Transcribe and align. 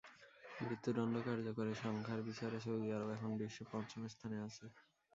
মৃত্যুদণ্ড 0.59 1.15
কার্যকরের 1.27 1.77
সংখ্যার 1.83 2.19
বিচারে 2.27 2.57
সৌদি 2.59 2.87
আরব 2.91 3.09
এখন 3.15 3.31
বিশ্বে 3.39 3.63
পঞ্চম 3.71 4.01
স্থানে 4.07 4.37
আছে। 4.47 4.65